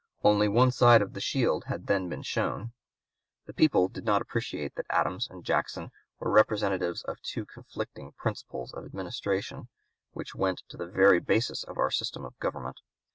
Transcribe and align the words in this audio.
Only 0.23 0.47
one 0.47 0.71
side 0.71 1.03
of 1.03 1.13
the 1.13 1.21
shield 1.21 1.65
had 1.65 1.85
then 1.85 2.09
been 2.09 2.23
shown. 2.23 2.73
The 3.45 3.53
people 3.53 3.87
did 3.87 4.03
not 4.03 4.19
appreciate 4.19 4.73
that 4.73 4.87
Adams 4.89 5.27
and 5.29 5.45
Jackson 5.45 5.91
were 6.17 6.31
representatives 6.31 7.03
of 7.03 7.21
two 7.21 7.45
conflicting 7.45 8.13
principles 8.13 8.73
of 8.73 8.83
administration 8.83 9.67
which 10.13 10.33
went 10.33 10.63
to 10.69 10.77
the 10.77 10.87
very 10.87 11.19
basis 11.19 11.63
of 11.63 11.77
our 11.77 11.91
system 11.91 12.25
of 12.25 12.35
government. 12.39 12.79